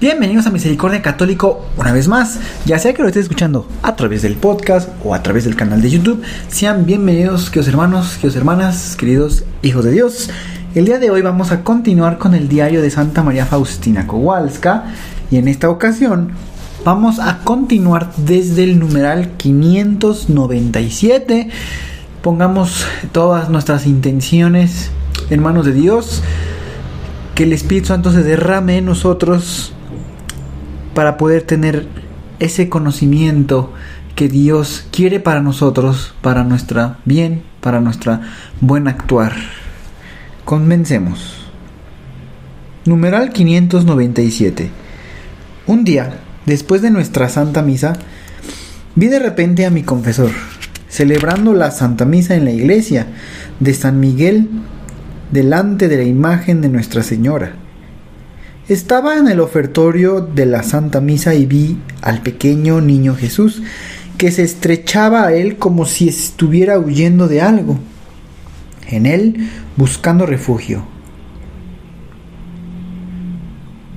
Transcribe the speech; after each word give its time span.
Bienvenidos 0.00 0.46
a 0.46 0.50
Misericordia 0.50 1.02
Católico 1.02 1.66
una 1.76 1.92
vez 1.92 2.08
más, 2.08 2.40
ya 2.64 2.78
sea 2.78 2.94
que 2.94 3.02
lo 3.02 3.08
estés 3.08 3.24
escuchando 3.24 3.68
a 3.82 3.96
través 3.96 4.22
del 4.22 4.36
podcast 4.36 4.88
o 5.04 5.14
a 5.14 5.22
través 5.22 5.44
del 5.44 5.56
canal 5.56 5.82
de 5.82 5.90
YouTube, 5.90 6.22
sean 6.48 6.86
bienvenidos, 6.86 7.50
queridos 7.50 7.68
hermanos, 7.68 8.14
queridos 8.14 8.36
hermanas, 8.36 8.96
queridos 8.96 9.44
hijos 9.60 9.84
de 9.84 9.90
Dios. 9.90 10.30
El 10.74 10.86
día 10.86 10.98
de 10.98 11.10
hoy 11.10 11.20
vamos 11.20 11.52
a 11.52 11.64
continuar 11.64 12.16
con 12.16 12.34
el 12.34 12.48
diario 12.48 12.80
de 12.80 12.90
Santa 12.90 13.22
María 13.22 13.44
Faustina 13.44 14.06
Kowalska 14.06 14.84
y 15.30 15.36
en 15.36 15.48
esta 15.48 15.68
ocasión 15.68 16.30
vamos 16.82 17.18
a 17.18 17.40
continuar 17.40 18.10
desde 18.16 18.64
el 18.64 18.78
numeral 18.78 19.32
597. 19.36 21.50
Pongamos 22.22 22.86
todas 23.12 23.50
nuestras 23.50 23.86
intenciones 23.86 24.92
en 25.28 25.42
manos 25.42 25.66
de 25.66 25.74
Dios, 25.74 26.22
que 27.34 27.42
el 27.42 27.52
Espíritu 27.52 27.88
Santo 27.88 28.10
se 28.10 28.22
derrame 28.22 28.78
en 28.78 28.86
nosotros 28.86 29.74
para 30.94 31.16
poder 31.16 31.42
tener 31.42 31.86
ese 32.38 32.68
conocimiento 32.68 33.72
que 34.14 34.28
Dios 34.28 34.86
quiere 34.90 35.20
para 35.20 35.40
nosotros, 35.40 36.14
para 36.20 36.44
nuestra 36.44 36.98
bien, 37.04 37.42
para 37.60 37.80
nuestra 37.80 38.22
buen 38.60 38.88
actuar. 38.88 39.34
Comencemos. 40.44 41.46
Numeral 42.84 43.30
597. 43.30 44.70
Un 45.66 45.84
día, 45.84 46.18
después 46.46 46.82
de 46.82 46.90
nuestra 46.90 47.28
Santa 47.28 47.62
Misa, 47.62 47.92
vi 48.94 49.06
de 49.06 49.18
repente 49.18 49.66
a 49.66 49.70
mi 49.70 49.82
confesor, 49.82 50.30
celebrando 50.88 51.54
la 51.54 51.70
Santa 51.70 52.04
Misa 52.04 52.34
en 52.34 52.44
la 52.44 52.50
iglesia 52.50 53.06
de 53.60 53.74
San 53.74 54.00
Miguel, 54.00 54.48
delante 55.30 55.88
de 55.88 55.98
la 55.98 56.04
imagen 56.04 56.60
de 56.60 56.68
Nuestra 56.68 57.02
Señora. 57.02 57.52
Estaba 58.70 59.18
en 59.18 59.26
el 59.26 59.40
ofertorio 59.40 60.20
de 60.20 60.46
la 60.46 60.62
Santa 60.62 61.00
Misa 61.00 61.34
y 61.34 61.44
vi 61.44 61.76
al 62.02 62.22
pequeño 62.22 62.80
niño 62.80 63.16
Jesús 63.16 63.64
que 64.16 64.30
se 64.30 64.44
estrechaba 64.44 65.26
a 65.26 65.32
él 65.32 65.56
como 65.56 65.86
si 65.86 66.08
estuviera 66.08 66.78
huyendo 66.78 67.26
de 67.26 67.40
algo, 67.40 67.80
en 68.86 69.06
él 69.06 69.50
buscando 69.76 70.24
refugio. 70.24 70.84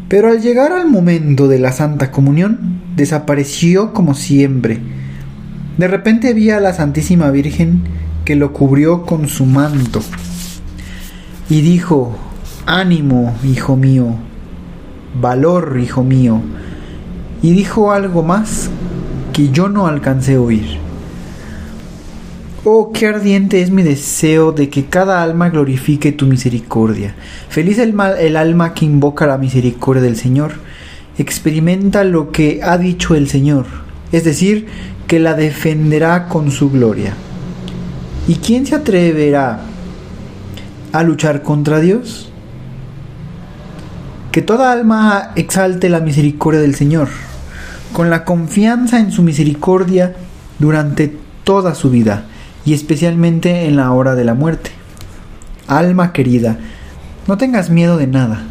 Pero 0.07 0.29
al 0.29 0.41
llegar 0.41 0.71
al 0.71 0.89
momento 0.89 1.47
de 1.47 1.59
la 1.59 1.71
Santa 1.71 2.09
Comunión, 2.09 2.81
desapareció 2.95 3.93
como 3.93 4.15
siempre. 4.15 4.79
De 5.77 5.87
repente 5.87 6.33
vi 6.33 6.49
a 6.49 6.59
la 6.59 6.73
Santísima 6.73 7.29
Virgen 7.29 7.83
que 8.25 8.35
lo 8.35 8.53
cubrió 8.53 9.05
con 9.05 9.27
su 9.27 9.45
manto 9.45 10.01
y 11.47 11.61
dijo, 11.61 12.17
ánimo, 12.65 13.35
hijo 13.43 13.77
mío, 13.77 14.17
valor, 15.19 15.77
hijo 15.81 16.03
mío, 16.03 16.41
y 17.41 17.53
dijo 17.53 17.91
algo 17.91 18.23
más 18.23 18.69
que 19.33 19.49
yo 19.49 19.69
no 19.69 19.87
alcancé 19.87 20.35
a 20.35 20.41
oír. 20.41 20.83
Oh, 22.65 22.91
qué 22.93 23.07
ardiente 23.07 23.61
es 23.61 23.71
mi 23.71 23.83
deseo 23.83 24.53
de 24.53 24.69
que 24.69 24.85
cada 24.85 25.21
alma 25.21 25.49
glorifique 25.49 26.13
tu 26.13 26.25
misericordia. 26.25 27.13
Feliz 27.49 27.77
el, 27.77 27.93
el 28.19 28.37
alma 28.37 28.73
que 28.73 28.85
invoca 28.85 29.27
la 29.27 29.37
misericordia 29.37 30.01
del 30.01 30.15
Señor. 30.15 30.53
Experimenta 31.17 32.05
lo 32.05 32.31
que 32.31 32.61
ha 32.63 32.77
dicho 32.77 33.15
el 33.15 33.27
Señor, 33.27 33.65
es 34.13 34.23
decir, 34.23 34.67
que 35.07 35.19
la 35.19 35.33
defenderá 35.33 36.29
con 36.29 36.51
su 36.51 36.71
gloria. 36.71 37.13
¿Y 38.27 38.35
quién 38.35 38.65
se 38.65 38.75
atreverá 38.75 39.59
a 40.93 41.03
luchar 41.03 41.43
contra 41.43 41.81
Dios? 41.81 42.32
Que 44.33 44.41
toda 44.41 44.71
alma 44.71 45.29
exalte 45.35 45.89
la 45.89 45.99
misericordia 45.99 46.59
del 46.59 46.73
Señor, 46.73 47.07
con 47.93 48.09
la 48.09 48.25
confianza 48.25 48.97
en 48.99 49.11
su 49.11 49.21
misericordia 49.21 50.15
durante 50.57 51.15
toda 51.43 51.75
su 51.75 51.91
vida 51.91 52.25
y 52.65 52.73
especialmente 52.73 53.67
en 53.67 53.75
la 53.75 53.91
hora 53.91 54.15
de 54.15 54.23
la 54.23 54.33
muerte. 54.33 54.71
Alma 55.67 56.13
querida, 56.13 56.57
no 57.27 57.37
tengas 57.37 57.69
miedo 57.69 57.97
de 57.97 58.07
nada. 58.07 58.41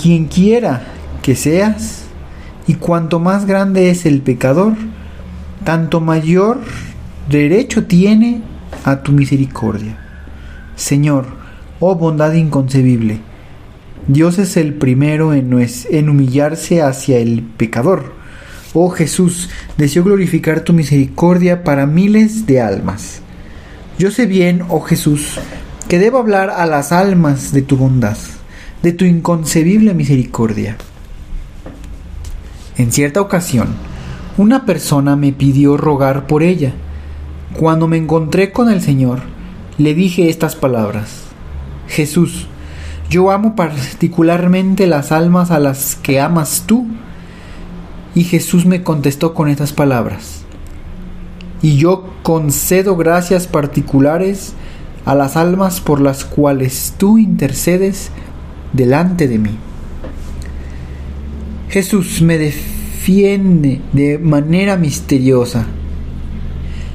Quien 0.00 0.24
quiera 0.24 0.84
que 1.20 1.36
seas, 1.36 2.04
y 2.66 2.76
cuanto 2.76 3.20
más 3.20 3.44
grande 3.44 3.90
es 3.90 4.06
el 4.06 4.22
pecador, 4.22 4.72
tanto 5.64 6.00
mayor 6.00 6.62
derecho 7.28 7.84
tiene 7.84 8.40
a 8.84 9.02
tu 9.02 9.12
misericordia. 9.12 9.98
Señor, 10.76 11.26
oh 11.78 11.94
bondad 11.94 12.32
inconcebible, 12.32 13.20
Dios 14.12 14.40
es 14.40 14.56
el 14.56 14.74
primero 14.74 15.34
en, 15.34 16.08
humillarse 16.08 16.82
hacia 16.82 17.18
el 17.18 17.44
pecador. 17.44 18.12
Oh 18.74 18.90
Jesús, 18.90 19.50
deseo 19.76 20.02
glorificar 20.02 20.62
tu 20.62 20.72
misericordia 20.72 21.62
para 21.62 21.86
miles 21.86 22.44
de 22.44 22.60
almas. 22.60 23.20
Yo 24.00 24.10
sé 24.10 24.26
bien, 24.26 24.64
oh 24.68 24.80
Jesús, 24.80 25.38
que 25.86 26.00
debo 26.00 26.18
hablar 26.18 26.50
a 26.50 26.66
las 26.66 26.90
almas 26.90 27.52
de 27.52 27.62
tu 27.62 27.76
bondad, 27.76 28.16
de 28.82 28.90
tu 28.90 29.04
inconcebible 29.04 29.94
misericordia. 29.94 30.76
En 32.78 32.90
cierta 32.90 33.20
ocasión, 33.20 33.68
una 34.36 34.66
persona 34.66 35.14
me 35.14 35.32
pidió 35.32 35.76
rogar 35.76 36.26
por 36.26 36.42
ella. 36.42 36.72
Cuando 37.56 37.86
me 37.86 37.98
encontré 37.98 38.50
con 38.50 38.70
el 38.70 38.82
Señor, 38.82 39.20
le 39.78 39.94
dije 39.94 40.30
estas 40.30 40.56
palabras. 40.56 41.26
Jesús, 41.86 42.48
yo 43.10 43.32
amo 43.32 43.56
particularmente 43.56 44.86
las 44.86 45.10
almas 45.10 45.50
a 45.50 45.58
las 45.58 45.96
que 45.96 46.20
amas 46.20 46.62
tú. 46.66 46.86
Y 48.14 48.24
Jesús 48.24 48.66
me 48.66 48.82
contestó 48.82 49.34
con 49.34 49.48
estas 49.48 49.72
palabras. 49.72 50.42
Y 51.60 51.76
yo 51.76 52.08
concedo 52.22 52.96
gracias 52.96 53.46
particulares 53.46 54.54
a 55.04 55.14
las 55.14 55.36
almas 55.36 55.80
por 55.80 56.00
las 56.00 56.24
cuales 56.24 56.94
tú 56.98 57.18
intercedes 57.18 58.10
delante 58.72 59.26
de 59.26 59.38
mí. 59.38 59.58
Jesús 61.68 62.22
me 62.22 62.38
defiende 62.38 63.80
de 63.92 64.18
manera 64.18 64.76
misteriosa. 64.76 65.66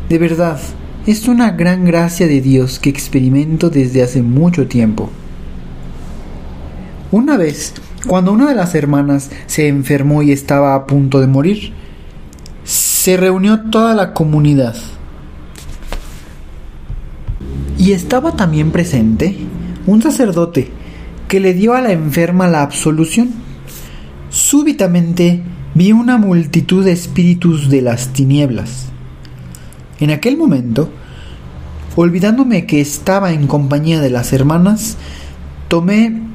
De 0.08 0.18
verdad, 0.18 0.60
es 1.08 1.28
una 1.28 1.52
gran 1.52 1.84
gracia 1.86 2.28
de 2.28 2.40
Dios 2.42 2.80
que 2.80 2.90
experimento 2.90 3.70
desde 3.70 4.02
hace 4.02 4.22
mucho 4.22 4.68
tiempo. 4.68 5.10
Una 7.16 7.38
vez, 7.38 7.74
cuando 8.08 8.34
una 8.34 8.50
de 8.50 8.56
las 8.56 8.76
hermanas 8.76 9.32
se 9.48 9.70
enfermó 9.70 10.22
y 10.22 10.34
estaba 10.34 10.76
a 10.76 10.86
punto 10.86 11.22
de 11.22 11.28
morir, 11.28 11.72
se 12.66 13.16
reunió 13.16 13.62
toda 13.72 13.96
la 13.96 14.14
comunidad. 14.14 14.76
Y 17.78 17.94
estaba 17.94 18.36
también 18.36 18.72
presente 18.72 19.38
un 19.88 20.02
sacerdote 20.02 20.70
que 21.30 21.40
le 21.40 21.54
dio 21.54 21.74
a 21.74 21.80
la 21.80 21.94
enferma 21.94 22.50
la 22.50 22.64
absolución. 22.64 23.30
Súbitamente 24.30 25.42
vi 25.74 25.94
una 25.94 26.18
multitud 26.18 26.84
de 26.84 26.92
espíritus 26.92 27.70
de 27.70 27.82
las 27.82 28.10
tinieblas. 28.10 28.88
En 30.02 30.12
aquel 30.12 30.36
momento, 30.36 30.90
olvidándome 31.96 32.66
que 32.66 32.82
estaba 32.82 33.32
en 33.32 33.48
compañía 33.48 34.02
de 34.02 34.10
las 34.10 34.34
hermanas, 34.34 34.98
tomé 35.70 36.35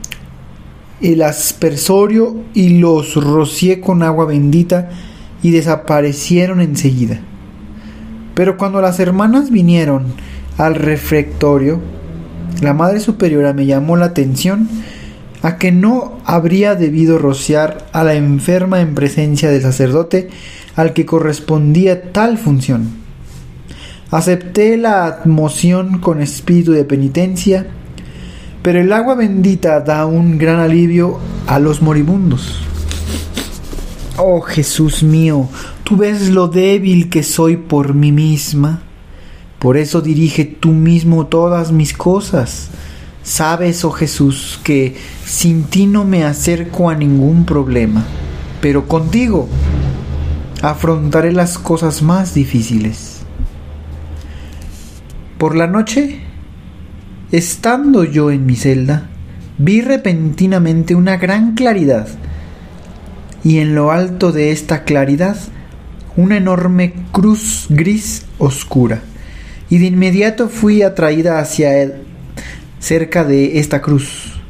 el 1.00 1.22
aspersorio 1.22 2.36
y 2.54 2.78
los 2.78 3.14
rocié 3.14 3.80
con 3.80 4.02
agua 4.02 4.26
bendita 4.26 4.90
y 5.42 5.50
desaparecieron 5.50 6.60
enseguida. 6.60 7.20
Pero 8.34 8.56
cuando 8.56 8.80
las 8.80 9.00
hermanas 9.00 9.50
vinieron 9.50 10.06
al 10.58 10.74
refectorio, 10.74 11.80
la 12.60 12.74
Madre 12.74 13.00
Superiora 13.00 13.52
me 13.52 13.66
llamó 13.66 13.96
la 13.96 14.06
atención 14.06 14.68
a 15.42 15.56
que 15.56 15.72
no 15.72 16.18
habría 16.24 16.74
debido 16.74 17.18
rociar 17.18 17.86
a 17.92 18.04
la 18.04 18.14
enferma 18.14 18.80
en 18.80 18.94
presencia 18.94 19.50
del 19.50 19.62
sacerdote 19.62 20.28
al 20.76 20.92
que 20.92 21.06
correspondía 21.06 22.12
tal 22.12 22.36
función. 22.36 23.00
Acepté 24.10 24.76
la 24.76 25.20
moción 25.24 26.00
con 26.00 26.20
espíritu 26.20 26.72
de 26.72 26.84
penitencia 26.84 27.66
pero 28.62 28.80
el 28.80 28.92
agua 28.92 29.14
bendita 29.14 29.80
da 29.80 30.06
un 30.06 30.38
gran 30.38 30.60
alivio 30.60 31.18
a 31.46 31.58
los 31.58 31.80
moribundos. 31.80 32.62
Oh 34.16 34.40
Jesús 34.42 35.02
mío, 35.02 35.48
tú 35.82 35.96
ves 35.96 36.28
lo 36.28 36.48
débil 36.48 37.08
que 37.08 37.22
soy 37.22 37.56
por 37.56 37.94
mí 37.94 38.12
misma. 38.12 38.82
Por 39.58 39.76
eso 39.76 40.00
dirige 40.00 40.44
tú 40.44 40.72
mismo 40.72 41.26
todas 41.26 41.72
mis 41.72 41.94
cosas. 41.94 42.68
Sabes, 43.22 43.84
oh 43.84 43.90
Jesús, 43.90 44.60
que 44.64 44.96
sin 45.24 45.64
ti 45.64 45.86
no 45.86 46.04
me 46.04 46.24
acerco 46.24 46.90
a 46.90 46.94
ningún 46.94 47.44
problema, 47.44 48.04
pero 48.60 48.88
contigo 48.88 49.48
afrontaré 50.62 51.32
las 51.32 51.58
cosas 51.58 52.02
más 52.02 52.34
difíciles. 52.34 53.20
Por 55.38 55.56
la 55.56 55.66
noche, 55.66 56.20
estando 57.32 58.04
yo 58.04 58.30
en 58.30 58.46
mi 58.46 58.56
celda, 58.56 59.08
vi 59.58 59.80
repentinamente 59.82 60.94
una 60.94 61.16
gran 61.16 61.54
claridad 61.54 62.08
y 63.44 63.58
en 63.58 63.74
lo 63.74 63.90
alto 63.90 64.32
de 64.32 64.52
esta 64.52 64.84
claridad 64.84 65.36
una 66.16 66.36
enorme 66.36 66.92
cruz 67.12 67.66
gris 67.68 68.26
oscura, 68.38 69.00
y 69.68 69.78
de 69.78 69.86
inmediato 69.86 70.48
fui 70.48 70.82
atraída 70.82 71.38
hacia 71.38 71.78
él, 71.78 71.94
cerca 72.78 73.24
de 73.24 73.58
esta 73.58 73.80
cruz. 73.80 74.40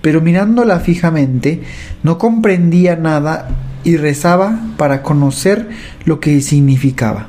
Pero 0.00 0.20
mirándola 0.20 0.80
fijamente, 0.80 1.62
no 2.02 2.18
comprendía 2.18 2.96
nada 2.96 3.48
y 3.84 3.96
rezaba 3.96 4.58
para 4.76 5.02
conocer 5.02 5.68
lo 6.04 6.18
que 6.18 6.40
significaba. 6.40 7.28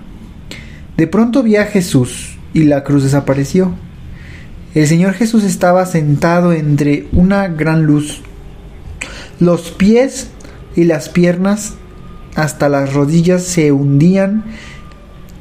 De 0.98 1.08
pronto 1.08 1.44
vi 1.44 1.58
a 1.58 1.66
Jesús 1.66 2.38
y 2.54 2.64
la 2.64 2.84
cruz 2.84 3.04
desapareció. 3.04 3.74
El 4.74 4.88
Señor 4.88 5.14
Jesús 5.14 5.44
estaba 5.44 5.86
sentado 5.86 6.52
entre 6.52 7.08
una 7.12 7.48
gran 7.48 7.84
luz. 7.84 8.22
Los 9.40 9.72
pies 9.72 10.30
y 10.76 10.86
las 10.86 11.10
piernas 11.10 11.76
hasta 12.36 12.70
las 12.70 12.94
rodillas 12.94 13.44
se 13.44 13.72
hundían 13.72 14.44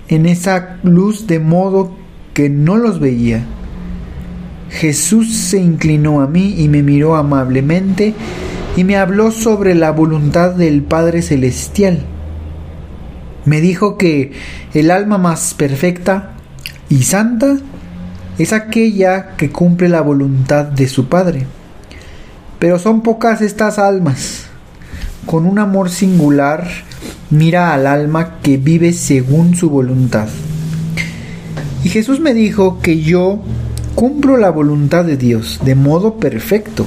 en 0.08 0.26
esa 0.26 0.76
luz 0.82 1.26
de 1.26 1.38
modo 1.38 1.96
que 2.34 2.50
no 2.50 2.76
los 2.76 3.00
veía. 3.00 3.46
Jesús 4.68 5.34
se 5.34 5.58
inclinó 5.58 6.20
a 6.20 6.26
mí 6.26 6.54
y 6.58 6.68
me 6.68 6.82
miró 6.82 7.16
amablemente 7.16 8.14
y 8.76 8.84
me 8.84 8.96
habló 8.96 9.30
sobre 9.30 9.74
la 9.74 9.92
voluntad 9.92 10.50
del 10.50 10.82
Padre 10.82 11.22
Celestial. 11.22 12.04
Me 13.46 13.62
dijo 13.62 13.96
que 13.96 14.32
el 14.74 14.90
alma 14.90 15.16
más 15.16 15.54
perfecta 15.54 16.34
y 16.90 17.02
santa 17.04 17.56
es 18.38 18.52
aquella 18.52 19.36
que 19.36 19.50
cumple 19.50 19.88
la 19.88 20.00
voluntad 20.00 20.64
de 20.64 20.88
su 20.88 21.08
Padre. 21.08 21.46
Pero 22.58 22.78
son 22.78 23.02
pocas 23.02 23.40
estas 23.40 23.78
almas 23.78 24.46
con 25.26 25.46
un 25.46 25.58
amor 25.58 25.90
singular, 25.90 26.68
mira 27.30 27.72
al 27.72 27.86
alma 27.86 28.38
que 28.42 28.56
vive 28.56 28.92
según 28.92 29.54
su 29.54 29.70
voluntad. 29.70 30.28
Y 31.84 31.88
Jesús 31.88 32.20
me 32.20 32.34
dijo 32.34 32.80
que 32.80 33.00
yo 33.00 33.40
cumplo 33.94 34.36
la 34.36 34.50
voluntad 34.50 35.04
de 35.04 35.16
Dios 35.16 35.60
de 35.64 35.74
modo 35.74 36.16
perfecto, 36.16 36.86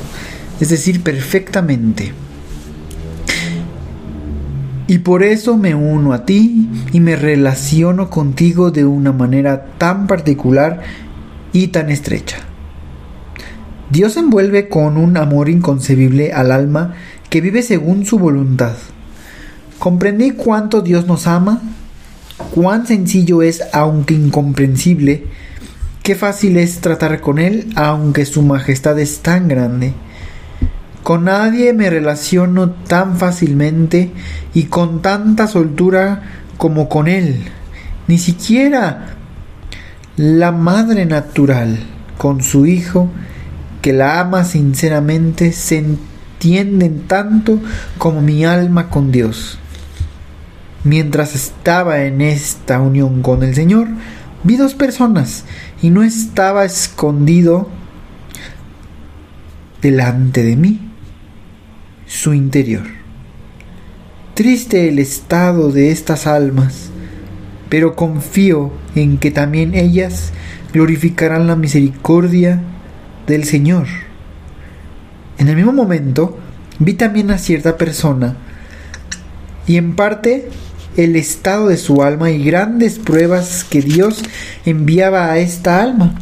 es 0.59 0.69
decir, 0.69 1.01
perfectamente. 1.01 2.13
Y 4.87 4.99
por 4.99 5.23
eso 5.23 5.57
me 5.57 5.73
uno 5.73 6.13
a 6.13 6.25
ti 6.25 6.69
y 6.93 6.99
me 6.99 7.15
relaciono 7.15 8.09
contigo 8.09 8.69
de 8.69 8.85
una 8.85 9.11
manera 9.11 9.65
tan 9.77 10.05
particular 10.05 10.81
y 11.55 11.67
tan 11.67 11.89
estrecha. 11.89 12.39
Dios 13.89 14.17
envuelve 14.17 14.67
con 14.67 14.97
un 14.97 15.15
amor 15.15 15.47
inconcebible 15.47 16.33
al 16.33 16.51
alma 16.51 16.95
que 17.29 17.39
vive 17.39 17.61
según 17.61 18.05
su 18.05 18.19
voluntad. 18.19 18.73
Comprendí 19.79 20.31
cuánto 20.31 20.81
Dios 20.81 21.07
nos 21.07 21.27
ama, 21.27 21.61
cuán 22.53 22.85
sencillo 22.85 23.41
es, 23.41 23.63
aunque 23.71 24.15
incomprensible, 24.15 25.27
qué 26.03 26.15
fácil 26.15 26.57
es 26.57 26.81
tratar 26.81 27.21
con 27.21 27.39
Él, 27.39 27.71
aunque 27.75 28.25
su 28.25 28.41
majestad 28.41 28.99
es 28.99 29.19
tan 29.19 29.47
grande. 29.47 29.93
Con 31.03 31.23
nadie 31.23 31.71
me 31.71 31.89
relaciono 31.89 32.71
tan 32.71 33.15
fácilmente 33.15 34.11
y 34.53 34.63
con 34.63 35.01
tanta 35.01 35.47
soltura 35.47 36.23
como 36.57 36.89
con 36.89 37.07
Él. 37.07 37.45
Ni 38.07 38.17
siquiera 38.17 39.15
la 40.17 40.51
madre 40.51 41.05
natural 41.05 41.77
con 42.17 42.41
su 42.41 42.65
hijo, 42.65 43.09
que 43.81 43.93
la 43.93 44.19
ama 44.19 44.43
sinceramente, 44.43 45.51
se 45.51 45.77
entienden 45.77 47.07
tanto 47.07 47.59
como 47.97 48.21
mi 48.21 48.45
alma 48.45 48.89
con 48.89 49.11
Dios. 49.11 49.59
Mientras 50.83 51.35
estaba 51.35 52.03
en 52.03 52.21
esta 52.21 52.79
unión 52.79 53.21
con 53.21 53.43
el 53.43 53.55
Señor, 53.55 53.87
vi 54.43 54.55
dos 54.55 54.73
personas 54.75 55.43
y 55.81 55.89
no 55.89 56.03
estaba 56.03 56.63
escondido 56.63 57.69
delante 59.81 60.43
de 60.43 60.55
mí 60.55 60.91
su 62.07 62.33
interior. 62.33 62.83
Triste 64.35 64.89
el 64.89 64.99
estado 64.99 65.71
de 65.71 65.91
estas 65.91 66.27
almas, 66.27 66.84
pero 67.69 67.95
confío 67.95 68.71
en 68.95 69.17
que 69.17 69.31
también 69.31 69.75
ellas 69.75 70.31
glorificarán 70.73 71.47
la 71.47 71.55
misericordia 71.55 72.61
del 73.27 73.43
Señor 73.43 73.87
en 75.37 75.49
el 75.49 75.55
mismo 75.55 75.73
momento, 75.73 76.37
vi 76.79 76.93
también 76.93 77.29
a 77.31 77.37
cierta 77.37 77.77
persona 77.77 78.37
y 79.67 79.77
en 79.77 79.95
parte 79.95 80.49
el 80.95 81.15
estado 81.15 81.67
de 81.67 81.77
su 81.77 82.03
alma 82.03 82.31
y 82.31 82.43
grandes 82.43 82.99
pruebas 82.99 83.65
que 83.65 83.81
Dios 83.81 84.23
enviaba 84.65 85.31
a 85.31 85.39
esta 85.39 85.81
alma. 85.81 86.15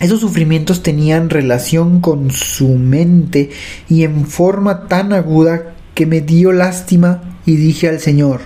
Esos 0.00 0.20
sufrimientos 0.20 0.82
tenían 0.82 1.30
relación 1.30 2.00
con 2.00 2.30
su 2.30 2.68
mente 2.68 3.50
y 3.88 4.04
en 4.04 4.26
forma 4.26 4.88
tan 4.88 5.12
aguda 5.12 5.74
que 5.94 6.06
me 6.06 6.20
dio 6.20 6.52
lástima 6.52 7.38
y 7.44 7.56
dije 7.56 7.88
al 7.88 8.00
Señor, 8.00 8.40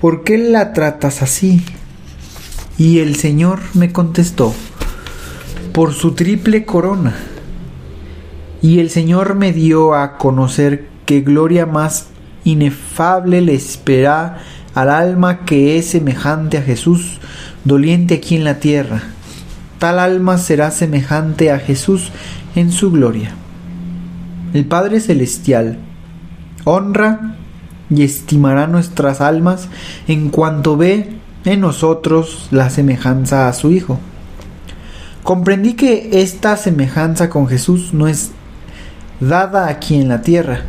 ¿por 0.00 0.24
qué 0.24 0.38
la 0.38 0.72
tratas 0.72 1.22
así? 1.22 1.62
Y 2.78 3.00
el 3.00 3.16
Señor 3.16 3.60
me 3.74 3.92
contestó, 3.92 4.54
por 5.72 5.92
su 5.92 6.12
triple 6.12 6.64
corona 6.64 7.14
y 8.62 8.80
el 8.80 8.90
Señor 8.90 9.34
me 9.34 9.52
dio 9.52 9.94
a 9.94 10.18
conocer 10.18 10.88
que 11.06 11.20
gloria 11.20 11.66
más 11.66 12.08
inefable 12.44 13.40
le 13.40 13.54
espera 13.54 14.38
al 14.74 14.90
alma 14.90 15.44
que 15.44 15.78
es 15.78 15.86
semejante 15.86 16.58
a 16.58 16.62
Jesús, 16.62 17.18
doliente 17.64 18.14
aquí 18.14 18.36
en 18.36 18.44
la 18.44 18.60
tierra. 18.60 19.02
Tal 19.78 19.98
alma 19.98 20.38
será 20.38 20.70
semejante 20.70 21.50
a 21.50 21.58
Jesús 21.58 22.10
en 22.54 22.70
su 22.70 22.90
gloria. 22.90 23.34
El 24.52 24.66
Padre 24.66 25.00
Celestial 25.00 25.78
honra 26.64 27.36
y 27.90 28.02
estimará 28.04 28.66
nuestras 28.66 29.20
almas 29.20 29.68
en 30.08 30.30
cuanto 30.30 30.76
ve 30.76 31.16
en 31.44 31.60
nosotros 31.60 32.48
la 32.50 32.70
semejanza 32.70 33.48
a 33.48 33.52
su 33.52 33.70
Hijo. 33.72 33.98
Comprendí 35.22 35.74
que 35.74 36.22
esta 36.22 36.56
semejanza 36.56 37.28
con 37.28 37.46
Jesús 37.46 37.92
no 37.92 38.08
es 38.08 38.30
dada 39.20 39.68
aquí 39.68 39.96
en 39.96 40.08
la 40.08 40.22
tierra. 40.22 40.62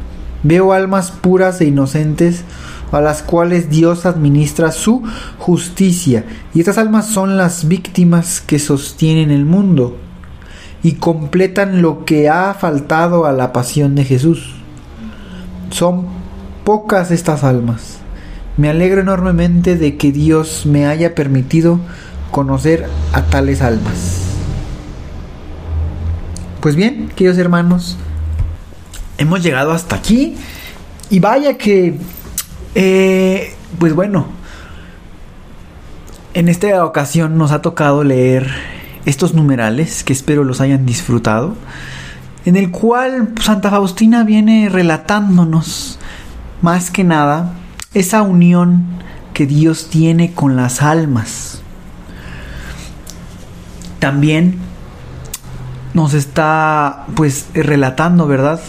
Veo 0.43 0.73
almas 0.73 1.11
puras 1.11 1.61
e 1.61 1.65
inocentes 1.65 2.43
a 2.91 2.99
las 2.99 3.21
cuales 3.21 3.69
Dios 3.69 4.05
administra 4.05 4.71
su 4.71 5.03
justicia, 5.37 6.25
y 6.53 6.59
estas 6.59 6.77
almas 6.77 7.07
son 7.07 7.37
las 7.37 7.67
víctimas 7.67 8.41
que 8.41 8.59
sostienen 8.59 9.31
el 9.31 9.45
mundo 9.45 9.97
y 10.83 10.93
completan 10.93 11.81
lo 11.81 12.05
que 12.05 12.27
ha 12.27 12.53
faltado 12.53 13.25
a 13.25 13.31
la 13.31 13.53
pasión 13.53 13.95
de 13.95 14.03
Jesús. 14.03 14.55
Son 15.69 16.20
pocas 16.63 17.11
estas 17.11 17.43
almas. 17.43 17.97
Me 18.57 18.69
alegro 18.69 19.01
enormemente 19.01 19.77
de 19.77 19.97
que 19.97 20.11
Dios 20.11 20.65
me 20.65 20.85
haya 20.85 21.15
permitido 21.15 21.79
conocer 22.31 22.87
a 23.13 23.23
tales 23.23 23.61
almas. 23.61 24.21
Pues 26.59 26.75
bien, 26.75 27.09
queridos 27.15 27.37
hermanos, 27.37 27.97
hemos 29.17 29.41
llegado 29.41 29.71
hasta 29.71 29.95
aquí. 29.95 30.35
Y 31.09 31.19
vaya 31.19 31.57
que, 31.57 31.97
eh, 32.75 33.53
pues 33.79 33.93
bueno, 33.93 34.27
en 36.33 36.47
esta 36.47 36.85
ocasión 36.85 37.37
nos 37.37 37.51
ha 37.51 37.61
tocado 37.61 38.03
leer 38.03 38.49
estos 39.05 39.33
numerales 39.33 40.03
que 40.03 40.13
espero 40.13 40.43
los 40.43 40.61
hayan 40.61 40.85
disfrutado, 40.85 41.55
en 42.45 42.55
el 42.55 42.71
cual 42.71 43.33
Santa 43.41 43.69
Faustina 43.69 44.23
viene 44.23 44.69
relatándonos 44.69 45.99
más 46.61 46.91
que 46.91 47.03
nada 47.03 47.53
esa 47.93 48.21
unión 48.21 48.85
que 49.33 49.45
Dios 49.45 49.87
tiene 49.89 50.33
con 50.33 50.55
las 50.55 50.81
almas. 50.81 51.61
También 53.99 54.57
nos 55.93 56.13
está 56.13 57.05
pues 57.15 57.47
relatando, 57.53 58.27
¿verdad? 58.27 58.59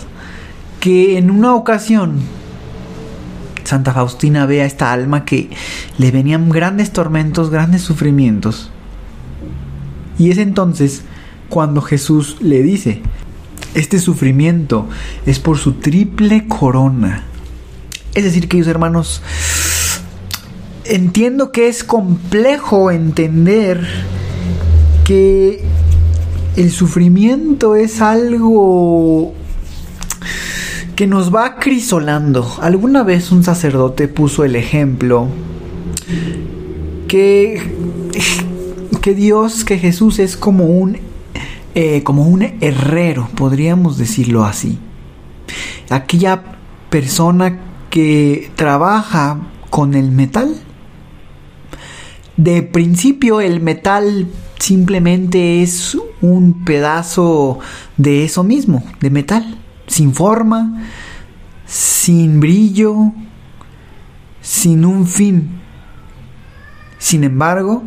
que 0.82 1.16
en 1.16 1.30
una 1.30 1.54
ocasión 1.54 2.18
Santa 3.62 3.92
Faustina 3.92 4.46
ve 4.46 4.62
a 4.62 4.64
esta 4.64 4.92
alma 4.92 5.24
que 5.24 5.48
le 5.96 6.10
venían 6.10 6.48
grandes 6.48 6.90
tormentos, 6.90 7.50
grandes 7.50 7.82
sufrimientos. 7.82 8.72
Y 10.18 10.32
es 10.32 10.38
entonces 10.38 11.02
cuando 11.48 11.82
Jesús 11.82 12.38
le 12.40 12.64
dice, 12.64 13.00
este 13.74 14.00
sufrimiento 14.00 14.88
es 15.24 15.38
por 15.38 15.56
su 15.56 15.74
triple 15.74 16.48
corona. 16.48 17.22
Es 18.14 18.24
decir, 18.24 18.48
queridos 18.48 18.68
hermanos, 18.68 19.22
entiendo 20.84 21.50
que 21.50 21.68
es 21.68 21.82
complejo 21.82 22.90
entender 22.90 23.86
que 25.04 25.64
el 26.56 26.70
sufrimiento 26.70 27.74
es 27.74 28.02
algo 28.02 29.32
que 30.94 31.06
nos 31.06 31.34
va 31.34 31.46
acrisolando. 31.46 32.46
Alguna 32.60 33.02
vez 33.02 33.32
un 33.32 33.42
sacerdote 33.42 34.08
puso 34.08 34.44
el 34.44 34.56
ejemplo 34.56 35.28
que, 37.08 37.62
que 39.00 39.14
Dios, 39.14 39.64
que 39.64 39.78
Jesús 39.78 40.18
es 40.18 40.36
como 40.36 40.66
un, 40.66 40.98
eh, 41.74 42.02
como 42.02 42.28
un 42.28 42.42
herrero, 42.60 43.28
podríamos 43.34 43.96
decirlo 43.96 44.44
así. 44.44 44.78
Aquella 45.88 46.42
persona 46.90 47.71
que 47.92 48.50
trabaja 48.56 49.38
con 49.68 49.92
el 49.92 50.10
metal. 50.10 50.56
De 52.38 52.62
principio 52.62 53.42
el 53.42 53.60
metal 53.60 54.28
simplemente 54.58 55.62
es 55.62 55.98
un 56.22 56.64
pedazo 56.64 57.58
de 57.98 58.24
eso 58.24 58.44
mismo, 58.44 58.82
de 59.00 59.10
metal 59.10 59.58
sin 59.86 60.14
forma, 60.14 60.84
sin 61.66 62.40
brillo, 62.40 63.12
sin 64.40 64.86
un 64.86 65.06
fin. 65.06 65.60
Sin 66.96 67.24
embargo, 67.24 67.82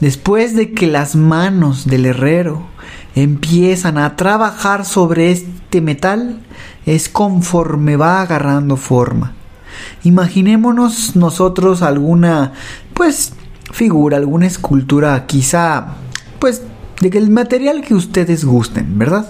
después 0.00 0.56
de 0.56 0.72
que 0.72 0.86
las 0.86 1.16
manos 1.16 1.84
del 1.86 2.06
herrero 2.06 2.66
empiezan 3.14 3.98
a 3.98 4.16
trabajar 4.16 4.84
sobre 4.84 5.30
este 5.30 5.80
metal, 5.80 6.40
es 6.86 7.08
conforme 7.08 7.96
va 7.96 8.20
agarrando 8.20 8.76
forma. 8.76 9.32
Imaginémonos 10.02 11.16
nosotros 11.16 11.82
alguna, 11.82 12.52
pues, 12.92 13.32
figura, 13.72 14.16
alguna 14.16 14.46
escultura, 14.46 15.26
quizá, 15.26 15.86
pues, 16.38 16.62
de 17.00 17.10
que 17.10 17.18
el 17.18 17.30
material 17.30 17.82
que 17.82 17.94
ustedes 17.94 18.44
gusten, 18.44 18.98
¿verdad? 18.98 19.26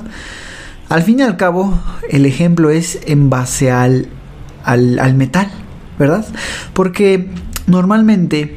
Al 0.89 1.03
fin 1.03 1.21
y 1.21 1.23
al 1.23 1.37
cabo, 1.37 1.79
el 2.11 2.27
ejemplo 2.27 2.71
es 2.71 3.01
en 3.07 3.31
base 3.31 3.71
al, 3.71 4.09
al, 4.65 5.15
metal, 5.15 5.51
¿verdad? 5.99 6.27
Porque 6.73 7.31
normalmente 7.67 8.57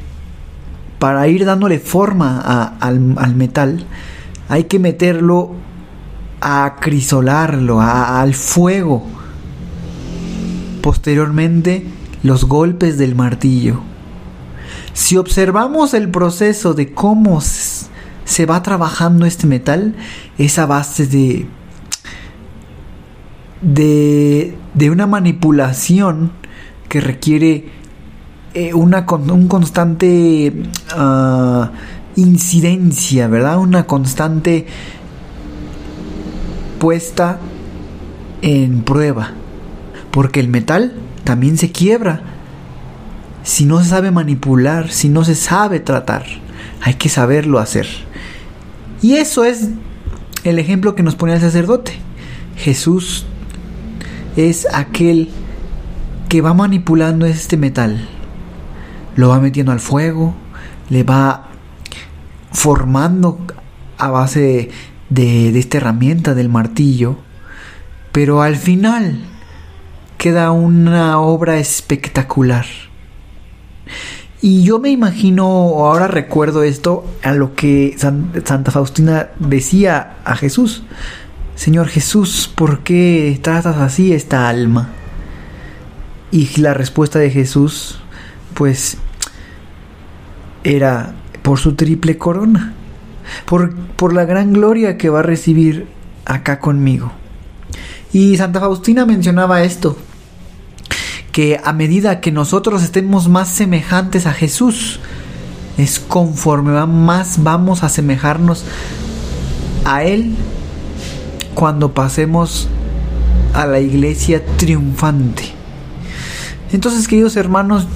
para 0.98 1.26
ir 1.28 1.44
dándole 1.44 1.78
forma 1.78 2.74
al, 2.80 3.14
al, 3.16 3.34
metal 3.34 3.86
hay 4.48 4.64
que 4.64 4.78
meterlo 4.78 5.52
a 6.40 6.64
acrisolarlo, 6.64 7.80
al 7.80 8.34
fuego. 8.34 9.06
Posteriormente, 10.82 11.86
los 12.22 12.44
golpes 12.44 12.98
del 12.98 13.14
martillo. 13.14 13.80
Si 14.92 15.16
observamos 15.16 15.94
el 15.94 16.10
proceso 16.10 16.74
de 16.74 16.92
cómo 16.92 17.40
se 17.40 18.46
va 18.46 18.62
trabajando 18.62 19.26
este 19.26 19.46
metal, 19.46 19.94
es 20.38 20.58
a 20.58 20.66
base 20.66 21.06
de 21.06 21.46
de, 23.60 24.56
una 24.90 25.06
manipulación 25.06 26.32
que 26.88 27.00
requiere 27.00 27.68
eh, 28.54 28.74
una, 28.74 29.04
un 29.08 29.48
constante 29.48 30.52
ah, 30.92 31.70
incidencia, 32.18 33.28
¿verdad? 33.28 33.58
Una 33.58 33.84
constante 33.84 34.66
puesta 36.80 37.38
en 38.42 38.82
prueba. 38.82 39.32
Porque 40.10 40.40
el 40.40 40.48
metal 40.48 40.94
también 41.24 41.56
se 41.58 41.70
quiebra. 41.70 42.22
Si 43.44 43.64
no 43.64 43.82
se 43.82 43.90
sabe 43.90 44.10
manipular, 44.10 44.90
si 44.90 45.08
no 45.08 45.24
se 45.24 45.36
sabe 45.36 45.80
tratar, 45.80 46.24
hay 46.82 46.94
que 46.94 47.08
saberlo 47.08 47.60
hacer. 47.60 47.86
Y 49.00 49.14
eso 49.14 49.44
es 49.44 49.68
el 50.42 50.58
ejemplo 50.58 50.96
que 50.96 51.04
nos 51.04 51.14
pone 51.14 51.34
el 51.34 51.40
sacerdote. 51.40 51.92
Jesús 52.56 53.26
es 54.36 54.66
aquel 54.72 55.30
que 56.28 56.40
va 56.40 56.52
manipulando 56.52 57.26
este 57.26 57.56
metal. 57.56 58.08
Lo 59.14 59.28
va 59.28 59.38
metiendo 59.40 59.70
al 59.70 59.80
fuego, 59.80 60.34
le 60.90 61.04
va 61.04 61.47
formando 62.58 63.38
a 63.98 64.10
base 64.10 64.70
de, 65.10 65.52
de 65.52 65.58
esta 65.60 65.76
herramienta 65.76 66.34
del 66.34 66.48
martillo, 66.48 67.18
pero 68.10 68.42
al 68.42 68.56
final 68.56 69.20
queda 70.16 70.50
una 70.50 71.20
obra 71.20 71.58
espectacular. 71.58 72.66
Y 74.42 74.64
yo 74.64 74.80
me 74.80 74.90
imagino, 74.90 75.44
ahora 75.44 76.08
recuerdo 76.08 76.64
esto, 76.64 77.06
a 77.22 77.32
lo 77.32 77.54
que 77.54 77.94
Santa 77.96 78.72
Faustina 78.72 79.28
decía 79.38 80.16
a 80.24 80.34
Jesús. 80.34 80.82
Señor 81.54 81.86
Jesús, 81.86 82.52
¿por 82.52 82.80
qué 82.80 83.38
tratas 83.40 83.76
así 83.76 84.12
esta 84.12 84.48
alma? 84.48 84.88
Y 86.32 86.60
la 86.60 86.74
respuesta 86.74 87.20
de 87.20 87.30
Jesús, 87.30 88.00
pues, 88.54 88.98
era 90.64 91.14
por 91.48 91.58
su 91.58 91.72
triple 91.76 92.18
corona, 92.18 92.74
por, 93.46 93.74
por 93.74 94.12
la 94.12 94.26
gran 94.26 94.52
gloria 94.52 94.98
que 94.98 95.08
va 95.08 95.20
a 95.20 95.22
recibir 95.22 95.86
acá 96.26 96.60
conmigo. 96.60 97.10
Y 98.12 98.36
Santa 98.36 98.60
Faustina 98.60 99.06
mencionaba 99.06 99.62
esto, 99.62 99.96
que 101.32 101.58
a 101.64 101.72
medida 101.72 102.20
que 102.20 102.32
nosotros 102.32 102.82
estemos 102.82 103.30
más 103.30 103.48
semejantes 103.48 104.26
a 104.26 104.34
Jesús, 104.34 105.00
es 105.78 106.00
conforme 106.00 106.84
más 106.84 107.42
vamos 107.42 107.82
a 107.82 107.86
asemejarnos 107.86 108.64
a 109.86 110.04
Él 110.04 110.34
cuando 111.54 111.94
pasemos 111.94 112.68
a 113.54 113.64
la 113.64 113.80
iglesia 113.80 114.44
triunfante. 114.58 115.44
Entonces, 116.72 117.08
queridos 117.08 117.36
hermanos, 117.36 117.86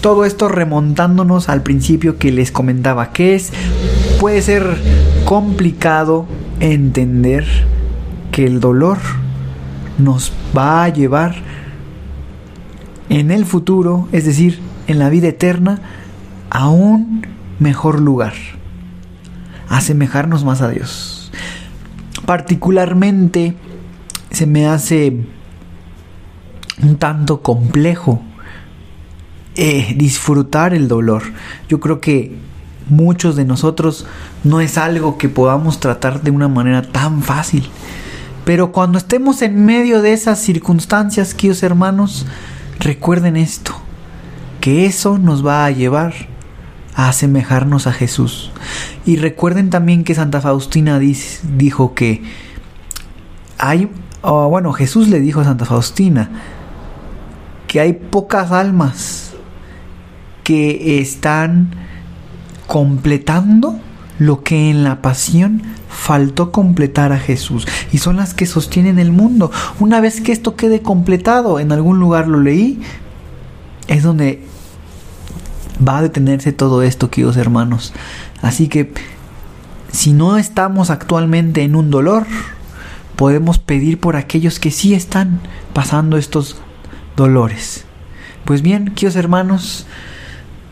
todo 0.00 0.24
esto 0.24 0.48
remontándonos 0.48 1.48
al 1.48 1.62
principio 1.62 2.18
que 2.18 2.32
les 2.32 2.52
comentaba, 2.52 3.12
que 3.12 3.34
es, 3.34 3.52
puede 4.20 4.42
ser 4.42 4.76
complicado 5.24 6.26
entender 6.60 7.44
que 8.32 8.46
el 8.46 8.60
dolor 8.60 8.98
nos 9.98 10.32
va 10.56 10.84
a 10.84 10.88
llevar 10.88 11.34
en 13.08 13.30
el 13.30 13.44
futuro, 13.44 14.08
es 14.12 14.24
decir, 14.24 14.60
en 14.86 14.98
la 14.98 15.08
vida 15.08 15.28
eterna, 15.28 15.80
a 16.50 16.68
un 16.68 17.26
mejor 17.58 18.00
lugar, 18.00 18.34
asemejarnos 19.68 20.44
más 20.44 20.62
a 20.62 20.70
Dios. 20.70 21.32
Particularmente 22.26 23.54
se 24.30 24.46
me 24.46 24.66
hace 24.66 25.24
un 26.82 26.96
tanto 26.96 27.42
complejo 27.42 28.22
eh, 29.60 29.94
disfrutar 29.96 30.72
el 30.72 30.86
dolor. 30.86 31.24
Yo 31.68 31.80
creo 31.80 32.00
que 32.00 32.30
muchos 32.88 33.34
de 33.34 33.44
nosotros 33.44 34.06
no 34.44 34.60
es 34.60 34.78
algo 34.78 35.18
que 35.18 35.28
podamos 35.28 35.80
tratar 35.80 36.22
de 36.22 36.30
una 36.30 36.46
manera 36.46 36.82
tan 36.82 37.24
fácil. 37.24 37.68
Pero 38.44 38.70
cuando 38.70 38.98
estemos 38.98 39.42
en 39.42 39.66
medio 39.66 40.00
de 40.00 40.12
esas 40.12 40.38
circunstancias, 40.38 41.34
queridos 41.34 41.64
hermanos, 41.64 42.24
recuerden 42.78 43.36
esto, 43.36 43.72
que 44.60 44.86
eso 44.86 45.18
nos 45.18 45.44
va 45.44 45.64
a 45.64 45.72
llevar 45.72 46.14
a 46.94 47.08
asemejarnos 47.08 47.88
a 47.88 47.92
Jesús. 47.92 48.52
Y 49.04 49.16
recuerden 49.16 49.70
también 49.70 50.04
que 50.04 50.14
Santa 50.14 50.40
Faustina 50.40 51.00
dijo 51.00 51.94
que 51.94 52.22
hay, 53.58 53.90
bueno, 54.22 54.72
Jesús 54.72 55.08
le 55.08 55.18
dijo 55.18 55.40
a 55.40 55.44
Santa 55.44 55.64
Faustina 55.64 56.30
que 57.66 57.80
hay 57.80 57.94
pocas 57.94 58.52
almas 58.52 59.27
que 60.48 60.98
están 60.98 61.68
completando 62.66 63.78
lo 64.18 64.42
que 64.42 64.70
en 64.70 64.82
la 64.82 65.02
pasión 65.02 65.60
faltó 65.90 66.52
completar 66.52 67.12
a 67.12 67.18
Jesús 67.18 67.68
y 67.92 67.98
son 67.98 68.16
las 68.16 68.32
que 68.32 68.46
sostienen 68.46 68.98
el 68.98 69.12
mundo. 69.12 69.52
Una 69.78 70.00
vez 70.00 70.22
que 70.22 70.32
esto 70.32 70.56
quede 70.56 70.80
completado, 70.80 71.60
en 71.60 71.70
algún 71.70 72.00
lugar 72.00 72.28
lo 72.28 72.40
leí, 72.40 72.80
es 73.88 74.02
donde 74.02 74.42
va 75.86 75.98
a 75.98 76.02
detenerse 76.02 76.54
todo 76.54 76.80
esto, 76.80 77.10
queridos 77.10 77.36
hermanos. 77.36 77.92
Así 78.40 78.68
que 78.68 78.90
si 79.92 80.14
no 80.14 80.38
estamos 80.38 80.88
actualmente 80.88 81.62
en 81.62 81.76
un 81.76 81.90
dolor, 81.90 82.24
podemos 83.16 83.58
pedir 83.58 84.00
por 84.00 84.16
aquellos 84.16 84.58
que 84.58 84.70
sí 84.70 84.94
están 84.94 85.40
pasando 85.74 86.16
estos 86.16 86.56
dolores. 87.16 87.84
Pues 88.46 88.62
bien, 88.62 88.94
queridos 88.94 89.16
hermanos, 89.16 89.86